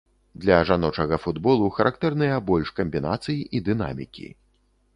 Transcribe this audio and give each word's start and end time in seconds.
Для 0.45 0.55
жаночага 0.69 1.19
футболу 1.25 1.67
характэрныя 1.75 2.39
больш 2.49 2.73
камбінацый 2.81 3.37
і 3.59 3.65
дынамікі. 3.69 4.27